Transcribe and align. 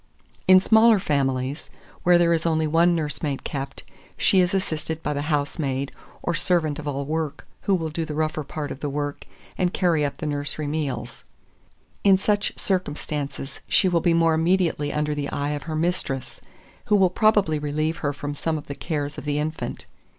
2403. 0.47 0.53
In 0.55 0.59
smaller 0.59 0.97
families, 0.97 1.69
where 2.01 2.17
there 2.17 2.33
is 2.33 2.43
only 2.43 2.65
one 2.65 2.95
nursemaid 2.95 3.43
kept, 3.43 3.83
she 4.17 4.39
is 4.39 4.51
assisted 4.55 5.03
by 5.03 5.13
the 5.13 5.21
housemaid, 5.29 5.91
or 6.23 6.33
servant 6.33 6.79
of 6.79 6.87
all 6.87 7.05
work, 7.05 7.45
who 7.67 7.75
will 7.75 7.89
do 7.91 8.03
the 8.03 8.15
rougher 8.15 8.43
part 8.43 8.71
of 8.71 8.79
the 8.79 8.89
work, 8.89 9.27
and 9.59 9.75
carry 9.75 10.03
up 10.03 10.17
the 10.17 10.25
nursery 10.25 10.65
meals. 10.65 11.23
In 12.03 12.17
such 12.17 12.57
circumstances 12.57 13.59
she 13.67 13.87
will 13.87 14.01
be 14.01 14.15
more 14.15 14.33
immediately 14.33 14.91
under 14.91 15.13
the 15.13 15.29
eye 15.29 15.51
of 15.51 15.69
her 15.69 15.75
mistress, 15.75 16.41
who 16.85 16.95
will 16.95 17.11
probably 17.11 17.59
relieve 17.59 17.97
her 17.97 18.11
from 18.11 18.33
some 18.33 18.57
of 18.57 18.65
the 18.65 18.73
cares 18.73 19.19
of 19.19 19.25
the 19.25 19.37
infant. 19.37 19.85